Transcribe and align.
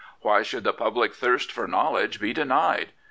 Why 0.21 0.41
should 0.41 0.63
the 0.63 0.73
public 0.73 1.13
thirst 1.13 1.51
for 1.51 1.67
knowledge 1.67 2.19
be 2.19 2.33
denied 2.33 2.91